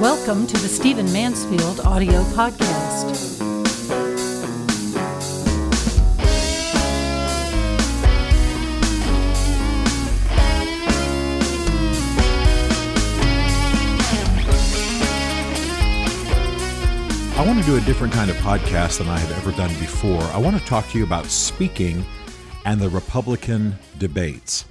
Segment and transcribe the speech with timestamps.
[0.00, 3.42] Welcome to the Stephen Mansfield audio podcast.
[17.36, 20.22] I want to do a different kind of podcast than I have ever done before.
[20.22, 22.06] I want to talk to you about speaking
[22.64, 24.64] and the Republican debates.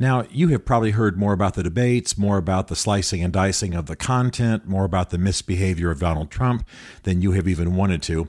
[0.00, 3.74] Now, you have probably heard more about the debates, more about the slicing and dicing
[3.74, 6.66] of the content, more about the misbehavior of Donald Trump
[7.02, 8.26] than you have even wanted to.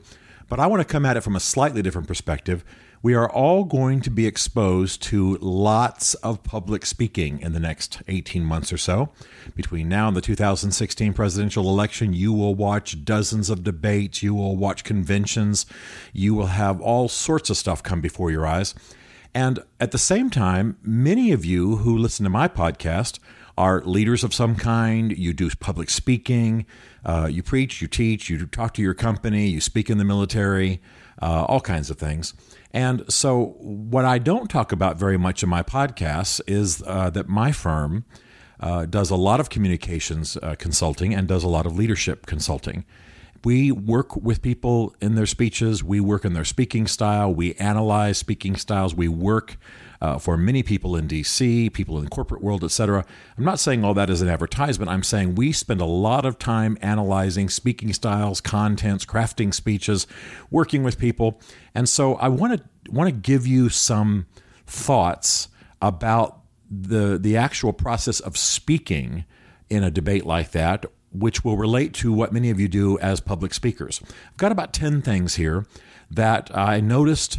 [0.50, 2.62] But I want to come at it from a slightly different perspective.
[3.00, 8.02] We are all going to be exposed to lots of public speaking in the next
[8.06, 9.08] 18 months or so.
[9.56, 14.56] Between now and the 2016 presidential election, you will watch dozens of debates, you will
[14.56, 15.64] watch conventions,
[16.12, 18.74] you will have all sorts of stuff come before your eyes.
[19.34, 23.18] And at the same time, many of you who listen to my podcast
[23.56, 25.16] are leaders of some kind.
[25.16, 26.66] You do public speaking,
[27.04, 30.80] uh, you preach, you teach, you talk to your company, you speak in the military,
[31.20, 32.34] uh, all kinds of things.
[32.72, 37.28] And so, what I don't talk about very much in my podcasts is uh, that
[37.28, 38.04] my firm
[38.60, 42.84] uh, does a lot of communications uh, consulting and does a lot of leadership consulting.
[43.44, 45.82] We work with people in their speeches.
[45.82, 47.34] We work in their speaking style.
[47.34, 48.94] We analyze speaking styles.
[48.94, 49.56] We work
[50.00, 53.04] uh, for many people in DC, people in the corporate world, etc.
[53.38, 54.90] I'm not saying all that is an advertisement.
[54.90, 60.06] I'm saying we spend a lot of time analyzing speaking styles, contents, crafting speeches,
[60.50, 61.40] working with people.
[61.74, 64.26] And so I want to want to give you some
[64.66, 65.48] thoughts
[65.80, 69.24] about the the actual process of speaking
[69.70, 73.20] in a debate like that which will relate to what many of you do as
[73.20, 74.00] public speakers.
[74.02, 75.66] I've got about 10 things here
[76.10, 77.38] that I noticed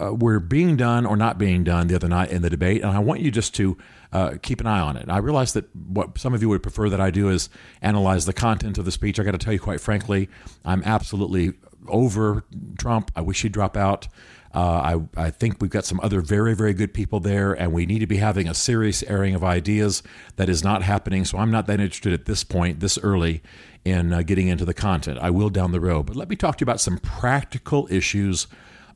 [0.00, 2.90] uh, were being done or not being done the other night in the debate, and
[2.90, 3.76] I want you just to
[4.12, 5.08] uh, keep an eye on it.
[5.08, 7.48] I realize that what some of you would prefer that I do is
[7.82, 9.20] analyze the content of the speech.
[9.20, 10.28] I got to tell you, quite frankly,
[10.64, 11.52] I'm absolutely
[11.88, 12.44] over
[12.78, 13.10] Trump.
[13.14, 14.08] I wish he'd drop out.
[14.54, 17.84] Uh, I, I think we've got some other very, very good people there, and we
[17.84, 20.02] need to be having a serious airing of ideas
[20.36, 21.26] that is not happening.
[21.26, 23.42] So I'm not that interested at this point, this early,
[23.84, 25.18] in uh, getting into the content.
[25.20, 26.06] I will down the road.
[26.06, 28.46] But let me talk to you about some practical issues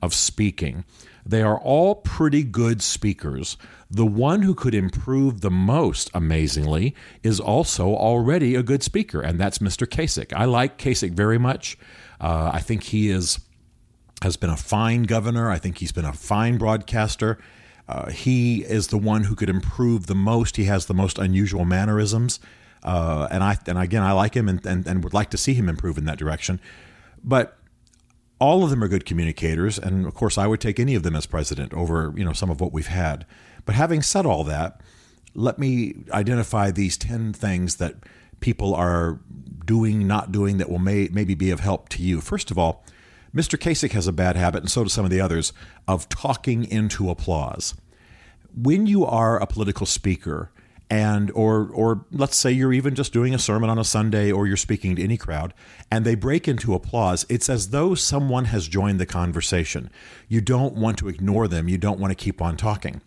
[0.01, 0.85] of speaking.
[1.27, 3.59] They are all pretty good speakers.
[3.91, 9.39] The one who could improve the most, amazingly, is also already a good speaker, and
[9.39, 9.87] that's Mr.
[9.87, 10.33] Kasich.
[10.33, 11.77] I like Kasich very much.
[12.21, 13.41] Uh, I think he is
[14.23, 15.51] has been a fine governor.
[15.51, 17.39] I think he's been a fine broadcaster.
[17.89, 20.57] Uh, he is the one who could improve the most.
[20.57, 22.39] He has the most unusual mannerisms,
[22.85, 25.55] uh, and I and again I like him and, and and would like to see
[25.55, 26.61] him improve in that direction.
[27.25, 27.57] But
[28.39, 31.17] all of them are good communicators, and of course I would take any of them
[31.17, 33.27] as president over you know some of what we've had.
[33.65, 34.81] But having said all that,
[35.35, 37.97] let me identify these ten things that
[38.41, 39.21] people are
[39.65, 42.21] doing, not doing that will may, maybe be of help to you.
[42.21, 42.85] First of all
[43.35, 43.57] Mr.
[43.57, 45.53] Kasich has a bad habit, and so do some of the others,
[45.87, 47.75] of talking into applause.
[48.55, 50.51] When you are a political speaker,
[50.93, 54.49] and or or let's say you're even just doing a sermon on a Sunday or
[54.49, 55.55] you're speaking to any crowd
[55.89, 59.89] and they break into applause it's as though someone has joined the conversation
[60.27, 63.01] you don't want to ignore them you don't want to keep on talking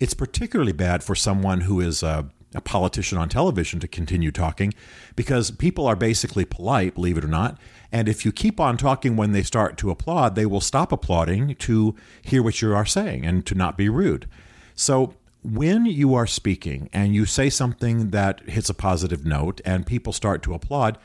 [0.00, 4.72] it's particularly bad for someone who is a, a politician on television to continue talking
[5.14, 7.58] because people are basically polite believe it or not
[7.92, 11.54] and if you keep on talking when they start to applaud, they will stop applauding
[11.56, 14.28] to hear what you are saying and to not be rude.
[14.74, 19.86] So when you are speaking and you say something that hits a positive note and
[19.86, 20.98] people start to applaud,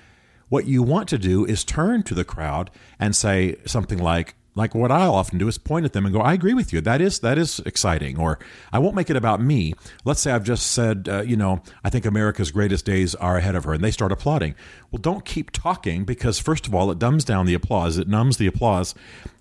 [0.50, 4.76] what you want to do is turn to the crowd and say something like, like
[4.76, 6.82] what I'll often do is point at them and go, "I agree with you.
[6.82, 8.38] That is that is exciting." Or
[8.74, 9.74] I won't make it about me.
[10.04, 13.56] Let's say I've just said, uh, you know, I think America's greatest days are ahead
[13.56, 14.56] of her, and they start applauding.
[14.92, 17.98] Well, don't keep talking because first of all, it dumbs down the applause.
[17.98, 18.94] It numbs the applause,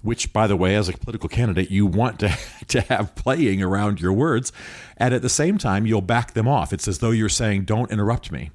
[0.03, 2.37] which, by the way, as a political candidate, you want to
[2.69, 4.53] to have playing around your words,
[4.97, 6.73] and at the same time, you'll back them off.
[6.73, 8.51] It's as though you're saying, "Don't interrupt me."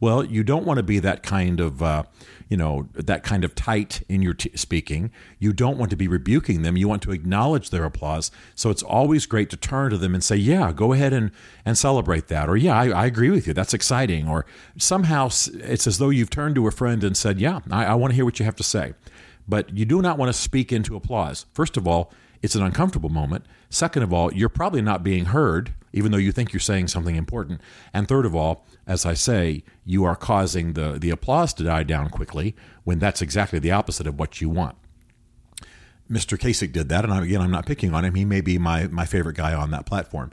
[0.00, 2.04] Well, you don't want to be that kind of, uh,
[2.48, 5.10] you know, that kind of tight in your t- speaking.
[5.38, 6.76] You don't want to be rebuking them.
[6.76, 8.30] You want to acknowledge their applause.
[8.54, 11.30] So it's always great to turn to them and say, "Yeah, go ahead and
[11.64, 13.52] and celebrate that," or "Yeah, I, I agree with you.
[13.52, 14.46] That's exciting." Or
[14.76, 18.12] somehow it's as though you've turned to a friend and said, "Yeah, I, I want
[18.12, 18.94] to hear what you have to say."
[19.46, 21.46] But you do not want to speak into applause.
[21.52, 22.12] First of all,
[22.42, 23.46] it's an uncomfortable moment.
[23.70, 27.16] Second of all, you're probably not being heard, even though you think you're saying something
[27.16, 27.60] important.
[27.92, 31.82] And third of all, as I say, you are causing the, the applause to die
[31.82, 32.54] down quickly
[32.84, 34.76] when that's exactly the opposite of what you want.
[36.10, 36.38] Mr.
[36.38, 38.14] Kasich did that, and again, I'm not picking on him.
[38.14, 40.30] He may be my, my favorite guy on that platform.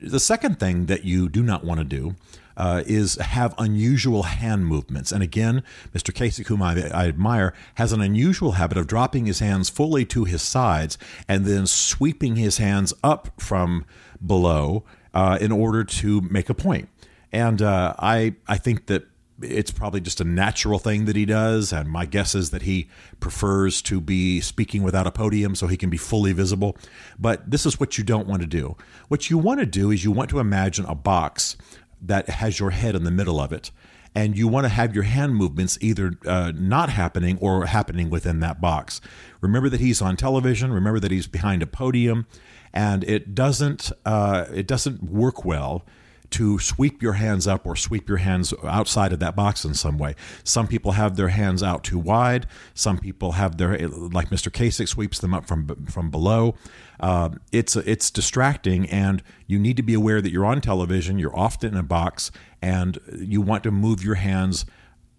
[0.00, 2.14] The second thing that you do not want to do
[2.58, 5.12] uh, is have unusual hand movements.
[5.12, 5.62] And again,
[5.94, 6.12] Mr.
[6.12, 10.24] Kasich, whom I, I, admire, has an unusual habit of dropping his hands fully to
[10.24, 13.84] his sides and then sweeping his hands up from
[14.24, 14.84] below
[15.18, 16.88] uh, in order to make a point.
[17.32, 19.02] And uh, I I think that
[19.42, 21.72] it's probably just a natural thing that he does.
[21.72, 22.88] And my guess is that he
[23.18, 26.76] prefers to be speaking without a podium so he can be fully visible.
[27.18, 28.76] But this is what you don't want to do.
[29.08, 31.56] What you want to do is you want to imagine a box
[32.00, 33.70] that has your head in the middle of it.
[34.14, 38.40] And you want to have your hand movements either uh, not happening or happening within
[38.40, 39.00] that box.
[39.40, 40.72] Remember that he's on television.
[40.72, 42.26] Remember that he's behind a podium,
[42.72, 45.84] and it doesn't uh, it doesn't work well
[46.30, 49.98] to sweep your hands up or sweep your hands outside of that box in some
[49.98, 50.14] way.
[50.44, 52.46] Some people have their hands out too wide.
[52.74, 54.50] Some people have their, like Mr.
[54.50, 56.54] Kasich sweeps them up from from below.
[57.00, 61.18] Uh, it's it's distracting, and you need to be aware that you're on television.
[61.18, 64.66] You're often in a box, and you want to move your hands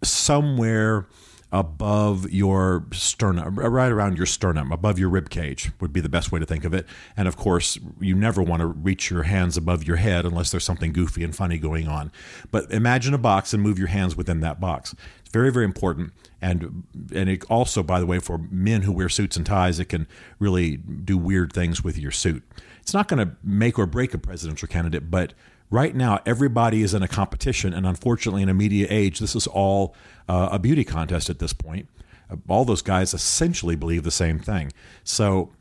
[0.03, 1.07] somewhere
[1.51, 6.31] above your sternum, right around your sternum, above your rib cage would be the best
[6.31, 6.86] way to think of it.
[7.18, 10.63] And of course, you never want to reach your hands above your head unless there's
[10.63, 12.12] something goofy and funny going on.
[12.51, 14.94] But imagine a box and move your hands within that box.
[15.22, 16.13] It's very, very important.
[16.40, 19.86] And and it also, by the way, for men who wear suits and ties, it
[19.86, 20.07] can
[20.38, 22.44] really do weird things with your suit.
[22.81, 25.34] It's not going to make or break a presidential candidate, but
[25.69, 29.48] right now everybody is in a competition and unfortunately in a media age this is
[29.48, 29.95] all
[30.27, 31.88] uh, a beauty contest at this point
[32.30, 34.71] uh, all those guys essentially believe the same thing
[35.04, 35.51] so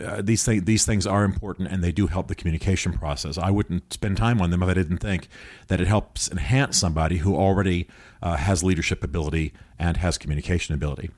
[0.00, 3.36] uh, these things these things are important and they do help the communication process.
[3.36, 5.28] I wouldn't spend time on them if I didn't think
[5.68, 7.86] that it helps enhance somebody who already
[8.22, 11.10] uh, has leadership ability and has communication ability.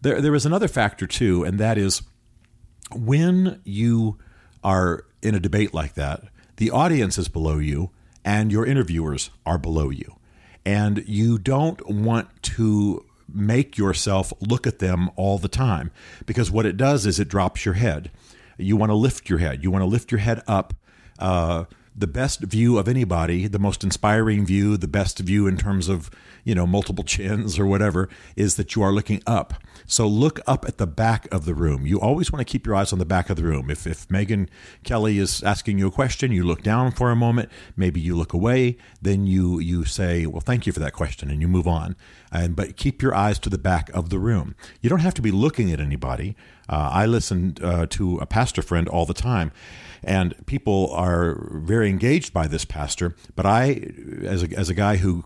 [0.00, 2.02] There there is another factor too, and that is
[2.94, 4.18] when you
[4.64, 6.24] are in a debate like that,
[6.60, 7.90] the audience is below you
[8.22, 10.16] and your interviewers are below you.
[10.62, 15.90] And you don't want to make yourself look at them all the time
[16.26, 18.10] because what it does is it drops your head.
[18.58, 19.64] You want to lift your head.
[19.64, 20.74] You want to lift your head up.
[21.18, 21.64] Uh,
[21.96, 26.10] the best view of anybody, the most inspiring view, the best view in terms of,
[26.44, 29.54] you know, multiple chins or whatever, is that you are looking up.
[29.86, 31.86] So look up at the back of the room.
[31.86, 33.70] You always want to keep your eyes on the back of the room.
[33.70, 34.48] If, if Megyn
[34.84, 38.32] Kelly is asking you a question, you look down for a moment, maybe you look
[38.32, 41.96] away, then you, you say, well, thank you for that question, and you move on.
[42.32, 44.54] And, but keep your eyes to the back of the room.
[44.80, 46.36] You don't have to be looking at anybody.
[46.68, 49.50] Uh, I listen uh, to a pastor friend all the time
[50.02, 53.14] and people are very engaged by this pastor.
[53.36, 53.92] But I,
[54.22, 55.24] as a, as a guy who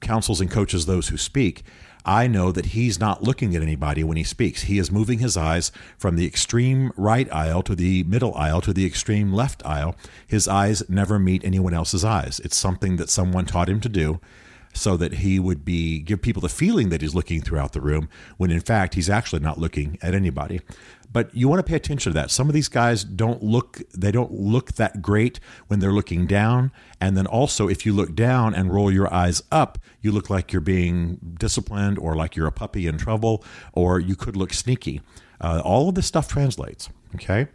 [0.00, 1.62] counsels and coaches those who speak,
[2.04, 4.62] I know that he's not looking at anybody when he speaks.
[4.62, 8.72] He is moving his eyes from the extreme right aisle to the middle aisle to
[8.72, 9.94] the extreme left aisle.
[10.26, 12.40] His eyes never meet anyone else's eyes.
[12.40, 14.20] It's something that someone taught him to do
[14.72, 18.08] so that he would be give people the feeling that he's looking throughout the room
[18.36, 20.60] when in fact he's actually not looking at anybody
[21.12, 22.30] but you want to pay attention to that.
[22.30, 26.72] Some of these guys don't look they don't look that great when they're looking down.
[27.00, 30.52] And then also if you look down and roll your eyes up you look like
[30.52, 35.00] you're being disciplined or like you're a puppy in trouble or you could look sneaky.
[35.40, 37.48] Uh, all of this stuff translates okay?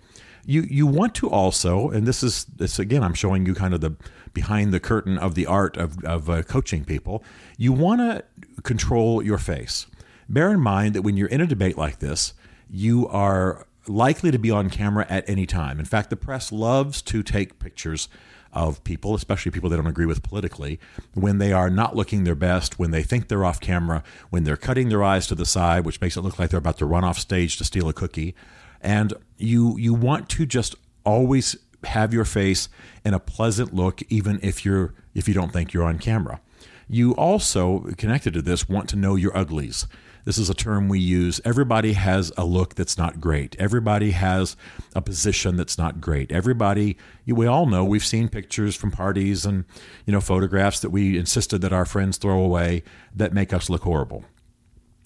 [0.46, 3.82] You you want to also and this is this again i'm showing you kind of
[3.82, 3.96] the
[4.36, 7.24] behind the curtain of the art of, of uh, coaching people.
[7.58, 8.24] You want to
[8.62, 9.88] control your face.
[10.30, 12.34] Bear in mind that when you're in a debate like this
[12.70, 15.80] you are likely to be on camera at any time.
[15.80, 18.08] In fact, the press loves to take pictures
[18.56, 20.80] of people, especially people they don't agree with politically,
[21.14, 24.56] when they are not looking their best, when they think they're off camera, when they're
[24.56, 27.04] cutting their eyes to the side, which makes it look like they're about to run
[27.04, 28.34] off stage to steal a cookie.
[28.82, 32.70] And you you want to just always have your face
[33.04, 36.40] in a pleasant look, even if you're if you don't think you're on camera.
[36.88, 39.88] You also, connected to this, want to know your uglies.
[40.26, 41.40] This is a term we use.
[41.46, 43.56] Everybody has a look that's not great.
[43.60, 44.58] Everybody has
[44.96, 46.32] a position that's not great.
[46.32, 49.66] Everybody, we all know, we've seen pictures from parties and,
[50.06, 52.84] you know, photographs that we insisted that our friends throw away
[53.16, 54.26] that make us look horrible.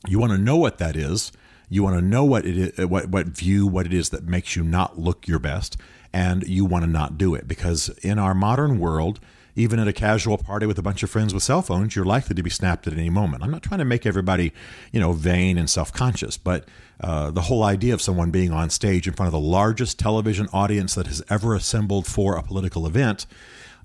[0.08, 1.34] You want to know what that is.
[1.68, 4.56] You want to know what it is, what, what view, what it is that makes
[4.56, 5.78] you not look your best,
[6.12, 9.20] and you want to not do it because in our modern world,
[9.60, 12.34] even at a casual party with a bunch of friends with cell phones, you're likely
[12.34, 13.44] to be snapped at any moment.
[13.44, 14.54] I'm not trying to make everybody,
[14.94, 16.66] you know, vain and self conscious, but
[17.02, 20.48] uh, the whole idea of someone being on stage in front of the largest television
[20.54, 23.26] audience that has ever assembled for a political event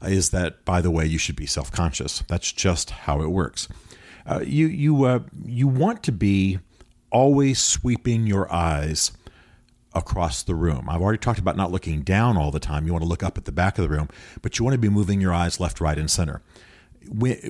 [0.03, 2.23] is that, by the way, you should be self conscious.
[2.29, 3.69] That's just how it works.
[4.27, 6.61] Uh, you you uh, you want to be
[7.11, 9.13] always sweeping your eyes
[9.95, 10.89] across the room.
[10.89, 12.87] I've already talked about not looking down all the time.
[12.87, 14.09] You want to look up at the back of the room,
[14.43, 16.43] but you want to be moving your eyes left, right, and center.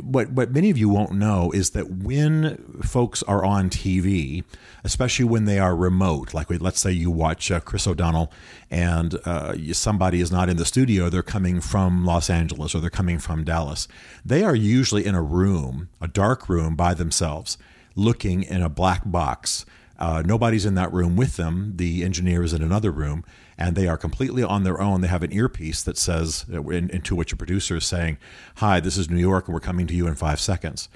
[0.02, 4.44] what what many of you won't know is that when folks are on TV,
[4.82, 8.32] especially when they are remote, like we, let's say you watch uh, Chris O'Donnell
[8.70, 12.90] and uh, somebody is not in the studio, they're coming from Los Angeles or they're
[12.90, 13.86] coming from Dallas.
[14.24, 17.56] They are usually in a room, a dark room by themselves,
[17.94, 19.64] looking in a black box.
[19.98, 21.72] Uh, nobody's in that room with them.
[21.76, 23.24] The engineer is in another room,
[23.56, 25.00] and they are completely on their own.
[25.00, 28.18] They have an earpiece that says, in, into which a producer is saying,
[28.56, 30.88] Hi, this is New York, and we're coming to you in five seconds.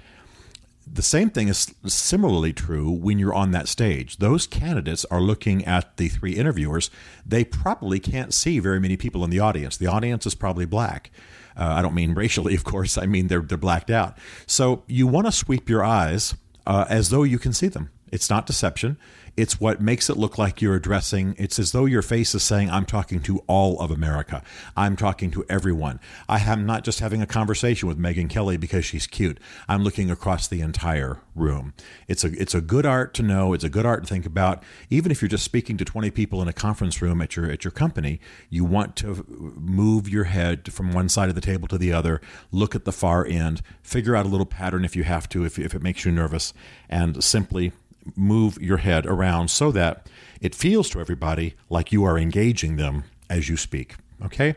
[0.91, 4.17] The same thing is similarly true when you're on that stage.
[4.19, 6.91] Those candidates are looking at the three interviewers.
[7.27, 9.77] They probably can't see very many people in the audience.
[9.77, 11.11] The audience is probably black.
[11.57, 12.97] Uh, I don't mean racially, of course.
[12.97, 14.17] I mean they're they're blacked out.
[14.47, 16.35] So you want to sweep your eyes
[16.67, 17.91] uh, as though you can see them.
[18.13, 18.99] It's not deception.
[19.37, 21.37] It's what makes it look like you're addressing.
[21.39, 24.43] It's as though your face is saying, I'm talking to all of America.
[24.77, 26.01] I'm talking to everyone.
[26.29, 29.39] I am not just having a conversation with Megyn Kelly because she's cute.
[29.69, 31.73] I'm looking across the entire room.
[32.09, 33.53] It's a it's a good art to know.
[33.53, 34.65] It's a good art to think about.
[34.91, 37.63] Even if you're just speaking to 20 people in a conference room at your at
[37.63, 41.79] your company, you want to move your head from one side of the table to
[41.79, 45.29] the other, look at the far end, figure out a little pattern if you have
[45.29, 46.53] to, if, if it makes you nervous,
[46.89, 47.73] and simply
[48.17, 50.09] move your head around so that
[50.41, 53.97] it feels to everybody like you are engaging them as you speak.
[54.25, 54.57] Okay?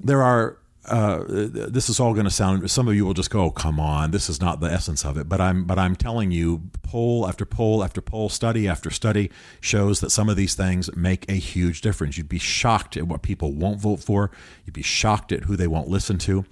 [0.00, 2.70] There are uh, this is all going to sound.
[2.70, 5.18] Some of you will just go, oh, "Come on, this is not the essence of
[5.18, 9.30] it." But I'm, but I'm telling you, poll after poll after poll, study after study
[9.60, 12.16] shows that some of these things make a huge difference.
[12.16, 14.30] You'd be shocked at what people won't vote for.
[14.64, 16.44] You'd be shocked at who they won't listen to.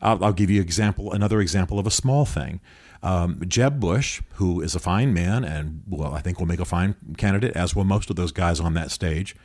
[0.00, 2.60] I'll, I'll give you example, another example of a small thing.
[3.06, 6.64] Um, Jeb Bush, who is a fine man and, well, I think will make a
[6.64, 9.36] fine candidate, as will most of those guys on that stage,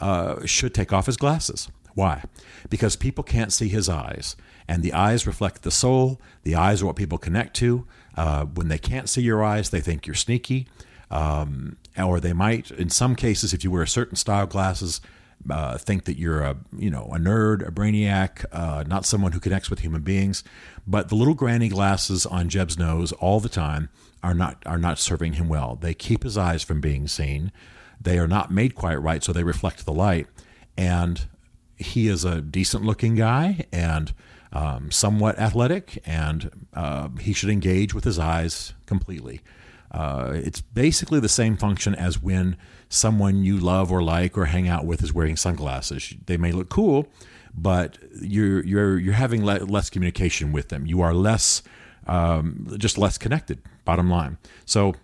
[0.00, 1.68] uh, should take off his glasses.
[1.94, 2.22] Why?
[2.70, 4.36] Because people can't see his eyes,
[4.68, 6.20] and the eyes reflect the soul.
[6.44, 7.88] The eyes are what people connect to.
[8.16, 10.68] Uh, when they can't see your eyes, they think you're sneaky.
[11.10, 15.00] Um, or they might, in some cases, if you wear a certain style glasses,
[15.50, 19.40] uh, think that you're a you know a nerd, a brainiac, uh, not someone who
[19.40, 20.44] connects with human beings.
[20.86, 23.88] But the little granny glasses on Jeb's nose all the time
[24.22, 25.76] are not are not serving him well.
[25.76, 27.52] They keep his eyes from being seen.
[28.00, 30.26] They are not made quite right, so they reflect the light.
[30.76, 31.26] And
[31.76, 34.12] he is a decent looking guy and
[34.52, 39.40] um, somewhat athletic, and uh, he should engage with his eyes completely.
[39.90, 42.56] Uh, it's basically the same function as when
[42.88, 46.14] someone you love or like or hang out with is wearing sunglasses.
[46.26, 47.08] They may look cool,
[47.54, 50.86] but you're you're you're having le- less communication with them.
[50.86, 51.62] You are less
[52.06, 53.60] um, just less connected.
[53.84, 54.38] Bottom line.
[54.64, 54.94] So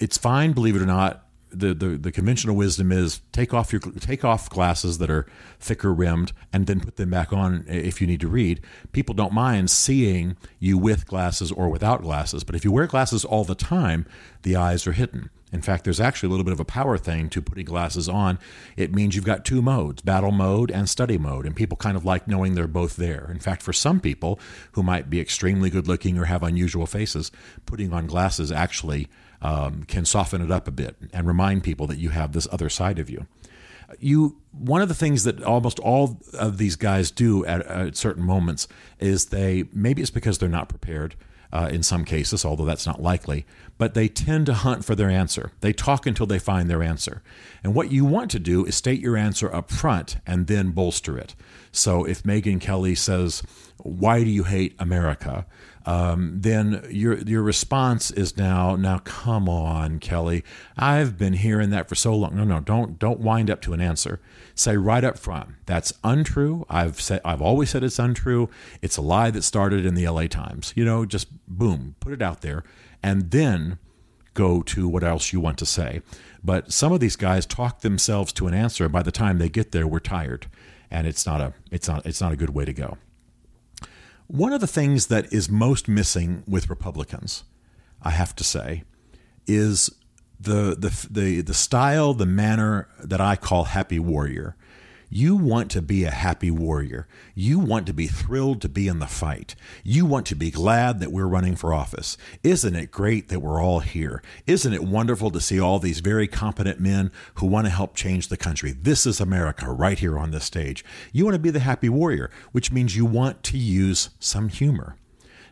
[0.00, 3.80] it's fine, believe it or not, the, the, the conventional wisdom is take off your
[3.80, 5.26] take off glasses that are
[5.60, 8.60] thicker rimmed and then put them back on if you need to read.
[8.92, 13.24] People don't mind seeing you with glasses or without glasses, but if you wear glasses
[13.24, 14.06] all the time,
[14.42, 15.30] the eyes are hidden.
[15.52, 18.38] In fact, there's actually a little bit of a power thing to putting glasses on.
[18.74, 22.06] It means you've got two modes, battle mode and study mode, and people kind of
[22.06, 23.28] like knowing they're both there.
[23.30, 24.40] In fact, for some people
[24.72, 27.30] who might be extremely good looking or have unusual faces,
[27.66, 29.08] putting on glasses actually
[29.42, 32.70] um, can soften it up a bit and remind people that you have this other
[32.70, 33.26] side of you.
[33.98, 38.24] You one of the things that almost all of these guys do at, at certain
[38.24, 38.66] moments
[38.98, 41.14] is they maybe it's because they're not prepared.
[41.54, 43.44] Uh, in some cases, although that's not likely,
[43.82, 45.50] but they tend to hunt for their answer.
[45.60, 47.20] They talk until they find their answer.
[47.64, 51.18] And what you want to do is state your answer up front and then bolster
[51.18, 51.34] it.
[51.72, 53.42] So if Megyn Kelly says,
[53.78, 55.46] Why do you hate America?
[55.84, 60.44] um, then your your response is now now come on Kelly
[60.76, 63.80] I've been hearing that for so long no no don't don't wind up to an
[63.80, 64.20] answer
[64.54, 68.48] say right up front that's untrue I've said I've always said it's untrue
[68.80, 72.22] it's a lie that started in the LA Times you know just boom put it
[72.22, 72.64] out there
[73.02, 73.78] and then
[74.34, 76.00] go to what else you want to say.
[76.42, 78.84] But some of these guys talk themselves to an answer.
[78.84, 80.46] And by the time they get there we're tired
[80.92, 82.98] and it's not a it's not it's not a good way to go.
[84.26, 87.44] One of the things that is most missing with Republicans,
[88.02, 88.84] I have to say,
[89.46, 89.90] is
[90.38, 94.54] the the the, the style, the manner that I call happy warrior.
[95.14, 97.06] You want to be a happy warrior.
[97.34, 99.54] You want to be thrilled to be in the fight.
[99.84, 102.16] You want to be glad that we're running for office.
[102.42, 104.22] Isn't it great that we're all here?
[104.46, 108.28] Isn't it wonderful to see all these very competent men who want to help change
[108.28, 108.72] the country?
[108.72, 110.82] This is America right here on this stage.
[111.12, 114.96] You want to be the happy warrior, which means you want to use some humor.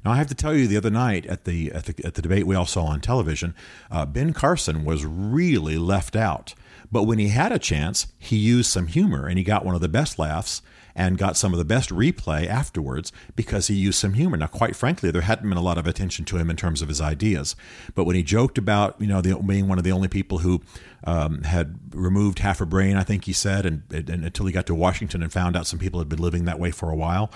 [0.03, 2.23] Now, I have to tell you, the other night at the at the, at the
[2.23, 3.55] debate we all saw on television,
[3.91, 6.55] uh, Ben Carson was really left out.
[6.93, 9.81] But when he had a chance, he used some humor and he got one of
[9.81, 10.63] the best laughs
[10.95, 14.37] and got some of the best replay afterwards because he used some humor.
[14.37, 16.89] Now, quite frankly, there hadn't been a lot of attention to him in terms of
[16.89, 17.55] his ideas.
[17.95, 20.61] But when he joked about, you know, the, being one of the only people who
[21.05, 24.67] um, had removed half a brain, I think he said, and, and, until he got
[24.67, 27.31] to Washington and found out some people had been living that way for a while.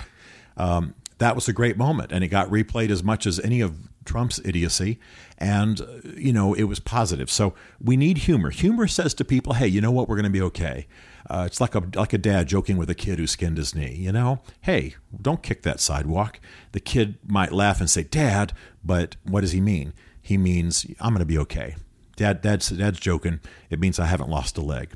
[0.57, 3.77] Um, that was a great moment, and it got replayed as much as any of
[4.05, 4.99] Trump's idiocy,
[5.39, 5.81] and
[6.17, 7.31] you know it was positive.
[7.31, 8.51] So we need humor.
[8.51, 10.09] Humor says to people, "Hey, you know what?
[10.09, 10.87] We're going to be okay."
[11.29, 13.95] Uh, it's like a like a dad joking with a kid who skinned his knee.
[13.95, 16.41] You know, hey, don't kick that sidewalk.
[16.73, 18.53] The kid might laugh and say, "Dad,"
[18.85, 19.93] but what does he mean?
[20.21, 21.77] He means I'm going to be okay.
[22.17, 23.41] Dad, dad's dad's joking.
[23.71, 24.95] It means I haven't lost a leg.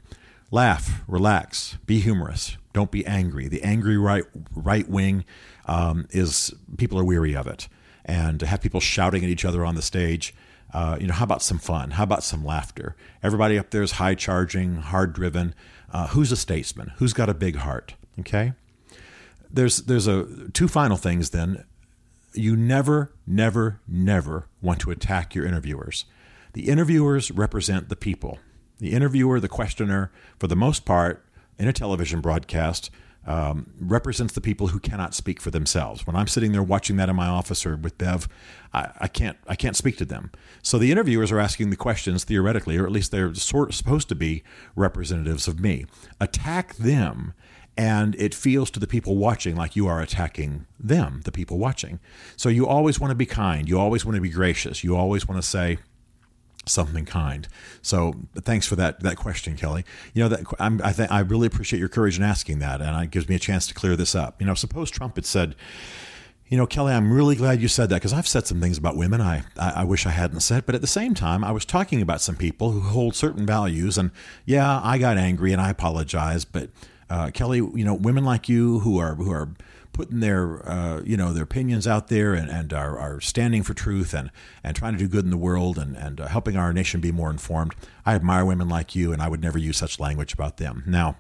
[0.51, 2.57] Laugh, relax, be humorous.
[2.73, 3.49] Don't be angry.
[3.49, 4.25] The angry right
[4.55, 5.25] right wing
[5.67, 7.69] um, is people are weary of it,
[8.09, 10.35] and have people shouting at each other on the stage.
[10.73, 11.93] Uh, you know, how about some fun?
[11.93, 12.97] How about some laughter?
[13.23, 15.55] Everybody up there is high charging, hard driven.
[15.93, 16.93] Uh, who's a statesman?
[16.97, 17.95] Who's got a big heart?
[18.19, 18.55] Okay.
[19.51, 21.31] There's there's a two final things.
[21.31, 21.65] Then
[22.35, 26.05] you never, never, never want to attack your interviewers.
[26.53, 28.39] The interviewers represent the people.
[28.79, 31.25] The interviewer, the questioner, for the most part,
[31.59, 32.91] in a television broadcast,
[33.29, 36.07] um, represents the people who cannot speak for themselves.
[36.07, 38.27] When I'm sitting there watching that in my office or with Bev,
[38.73, 40.33] I, I, can't I can't speak to them.
[40.63, 44.15] So the interviewers are asking the questions theoretically, or at least they're sort supposed to
[44.15, 44.43] be
[44.75, 45.85] representatives of me.
[46.19, 47.35] Attack them,
[47.77, 52.01] and it feels to the people watching like you are attacking them, the people watching.
[52.35, 53.69] So you always want to be kind.
[53.69, 54.83] You always want to be gracious.
[54.83, 55.79] You always want to say,
[56.71, 57.49] something kind.
[57.83, 59.85] So thanks for that that question, Kelly.
[60.15, 63.03] You know that I'm, I think I really appreciate your courage in asking that, and
[63.03, 64.41] it gives me a chance to clear this up.
[64.41, 65.55] You know, suppose Trump had said.
[66.51, 68.97] You know, Kelly, I'm really glad you said that because I've said some things about
[68.97, 70.65] women I, I, I wish I hadn't said.
[70.65, 73.99] But at the same time, I was talking about some people who hold certain values.
[73.99, 74.13] And
[74.47, 76.47] yeah, I got angry and I apologize.
[76.47, 76.71] But
[77.11, 79.51] uh, Kelly, you know, women like you who are who are
[79.99, 83.75] putting their uh, you know their opinions out there and, and are, are, standing for
[83.75, 84.31] truth and,
[84.63, 87.11] and trying to do good in the world and, and uh, helping our nation be
[87.11, 87.75] more informed.
[88.07, 90.85] I admire women like you, and I would never use such language about them.
[90.87, 91.17] Now,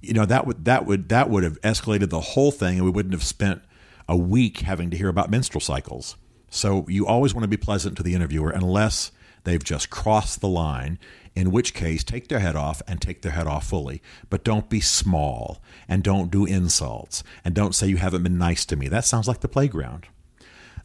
[0.00, 2.90] you know that would that would that would have escalated the whole thing, and we
[2.90, 3.60] wouldn't have spent
[4.08, 6.16] a week having to hear about menstrual cycles.
[6.48, 9.12] So you always want to be pleasant to the interviewer, unless
[9.44, 10.98] they've just crossed the line
[11.34, 14.02] in which case take their head off and take their head off fully.
[14.28, 18.64] But don't be small and don't do insults and don't say you haven't been nice
[18.66, 18.88] to me.
[18.88, 20.06] That sounds like the playground.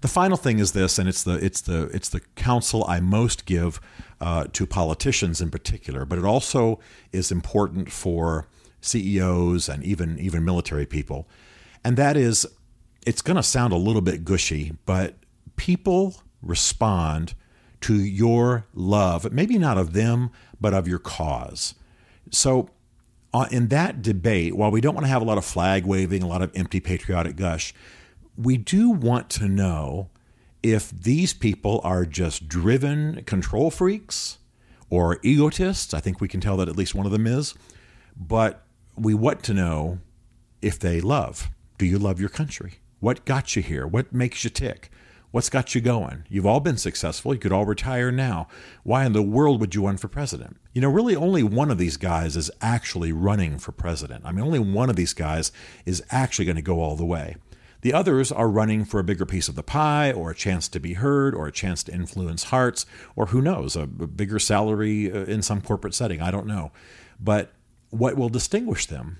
[0.02, 3.46] The final thing is this, and it's the it's the it's the counsel I most
[3.46, 3.80] give
[4.22, 6.80] uh, to politicians in particular, but it also
[7.12, 8.48] is important for
[8.82, 11.28] CEOs and even even military people,
[11.84, 12.46] and that is,
[13.08, 15.16] it's going to sound a little bit gushy, but
[15.56, 17.34] people respond
[17.86, 21.76] to your love, maybe not of them, but of your cause.
[22.32, 22.72] So,
[23.32, 26.24] uh, in that debate, while we don't want to have a lot of flag waving,
[26.24, 27.76] a lot of empty patriotic gush,
[28.36, 30.10] we do want to know
[30.64, 34.40] if these people are just driven control freaks
[34.90, 35.94] or egotists.
[35.94, 37.54] I think we can tell that at least one of them is.
[38.18, 40.00] But we want to know
[40.64, 41.50] if they love.
[41.78, 42.80] Do you love your country?
[43.00, 43.86] What got you here?
[43.86, 44.90] What makes you tick?
[45.36, 46.24] What's got you going?
[46.30, 47.34] You've all been successful.
[47.34, 48.48] You could all retire now.
[48.84, 50.56] Why in the world would you run for president?
[50.72, 54.24] You know, really, only one of these guys is actually running for president.
[54.26, 55.52] I mean, only one of these guys
[55.86, 57.36] is actually going to go all the way.
[57.82, 60.80] The others are running for a bigger piece of the pie, or a chance to
[60.80, 62.86] be heard, or a chance to influence hearts,
[63.18, 66.22] or who knows, a, bigger salary uh, in some corporate setting.
[66.22, 66.72] I don't know.
[67.20, 67.52] But
[67.90, 69.18] what will distinguish them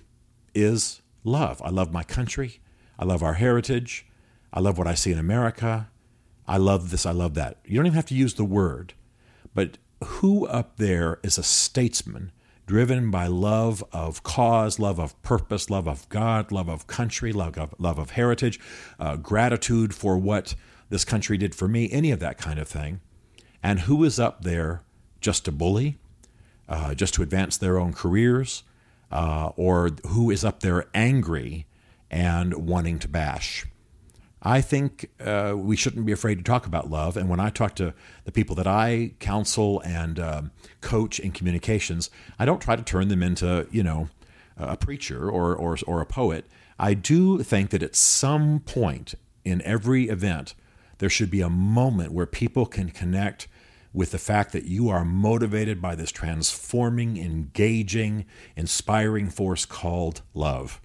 [0.54, 1.62] is love.
[1.62, 2.62] I love my country.
[2.98, 4.08] I love our heritage.
[4.54, 5.90] I love what I see in America.
[6.48, 7.58] I love this, I love that.
[7.66, 8.94] You don't even have to use the word.
[9.54, 12.32] But who up there is a statesman
[12.68, 17.58] driven by love of cause, love of purpose, love of God, love of country, love
[17.58, 18.60] of, love of heritage,
[19.00, 20.56] uh, gratitude for what
[20.90, 23.02] this country did for me, any of that kind of thing?
[23.62, 24.84] And who is up there
[25.22, 25.98] just to bully,
[26.68, 28.64] uh, just to advance their own careers,
[29.12, 31.66] uh, or who is up there angry
[32.10, 33.66] and wanting to bash?
[34.48, 37.18] I think uh, we shouldn't be afraid to talk about love.
[37.18, 42.12] And when I talk to the people that I counsel and um, coach in communications,
[42.38, 44.10] I don't try to turn them into, you know,
[44.56, 46.46] a preacher or, or, or a poet.
[46.78, 50.54] I do think that at some point in every event,
[51.00, 53.48] there should be a moment where people can connect
[53.94, 60.80] with the fact that you are motivated by this transforming, engaging, inspiring force called love.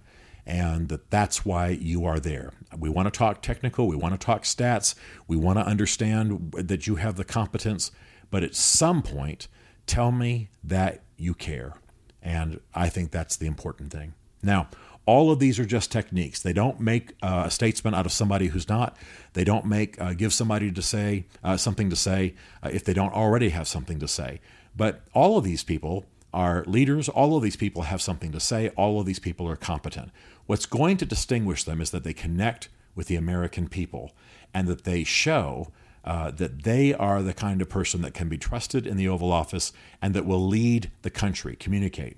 [0.45, 2.51] and that that's why you are there.
[2.77, 4.95] We want to talk technical, we want to talk stats,
[5.27, 7.91] we want to understand that you have the competence,
[8.29, 9.47] but at some point,
[9.85, 11.73] tell me that you care.
[12.21, 14.13] And I think that's the important thing.
[14.43, 14.67] Now,
[15.05, 16.41] all of these are just techniques.
[16.41, 18.95] They don't make uh, a statesman out of somebody who's not.
[19.33, 22.93] They don't make uh, give somebody to say uh, something to say uh, if they
[22.93, 24.39] don't already have something to say.
[24.75, 27.09] But all of these people are leaders.
[27.09, 28.69] All of these people have something to say.
[28.69, 30.11] All of these people are competent.
[30.51, 34.11] What's going to distinguish them is that they connect with the American people
[34.53, 35.71] and that they show
[36.03, 39.31] uh, that they are the kind of person that can be trusted in the Oval
[39.31, 42.17] Office and that will lead the country, communicate.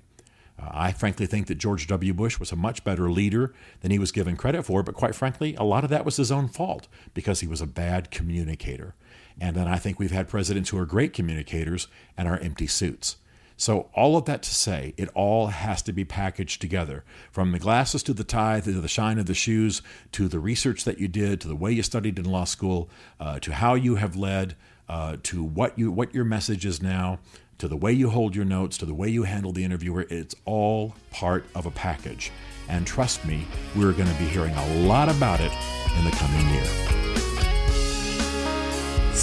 [0.60, 2.12] Uh, I frankly think that George W.
[2.12, 5.54] Bush was a much better leader than he was given credit for, but quite frankly,
[5.54, 8.96] a lot of that was his own fault because he was a bad communicator.
[9.40, 13.16] And then I think we've had presidents who are great communicators and are empty suits.
[13.56, 17.58] So, all of that to say, it all has to be packaged together from the
[17.58, 19.80] glasses to the tie, to the shine of the shoes,
[20.12, 22.90] to the research that you did, to the way you studied in law school,
[23.20, 24.56] uh, to how you have led,
[24.88, 27.20] uh, to what, you, what your message is now,
[27.58, 30.04] to the way you hold your notes, to the way you handle the interviewer.
[30.10, 32.32] It's all part of a package.
[32.68, 35.52] And trust me, we're going to be hearing a lot about it
[35.96, 37.03] in the coming year.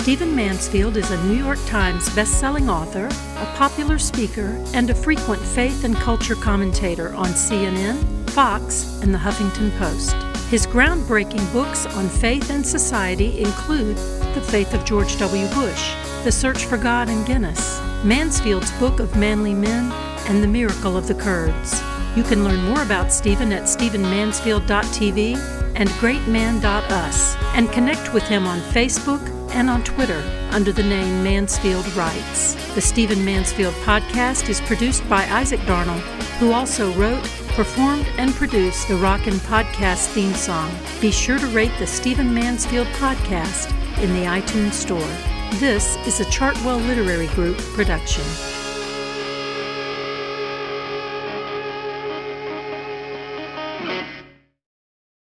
[0.01, 5.39] Stephen Mansfield is a New York Times best-selling author, a popular speaker, and a frequent
[5.39, 10.15] faith and culture commentator on CNN, Fox, and the Huffington Post.
[10.49, 13.95] His groundbreaking books on faith and society include
[14.33, 15.47] The Faith of George W.
[15.49, 19.91] Bush, The Search for God and Guinness, Mansfield's Book of Manly Men,
[20.27, 21.79] and The Miracle of the Kurds.
[22.15, 25.37] You can learn more about Stephen at stephenmansfield.tv
[25.75, 31.87] and greatman.us and connect with him on Facebook and on Twitter under the name Mansfield
[31.93, 32.55] Writes.
[32.73, 35.99] The Stephen Mansfield podcast is produced by Isaac Darnell,
[36.39, 40.71] who also wrote, performed, and produced the Rockin' Podcast theme song.
[40.99, 44.99] Be sure to rate the Stephen Mansfield podcast in the iTunes Store.
[45.59, 48.50] This is a Chartwell Literary Group production.